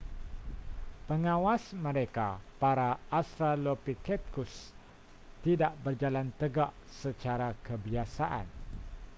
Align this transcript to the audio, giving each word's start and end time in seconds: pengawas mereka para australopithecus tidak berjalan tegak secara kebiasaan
pengawas 1.07 1.63
mereka 1.85 2.29
para 2.61 2.89
australopithecus 3.17 4.53
tidak 5.45 5.73
berjalan 5.85 6.27
tegak 6.41 6.71
secara 7.01 7.49
kebiasaan 7.65 8.45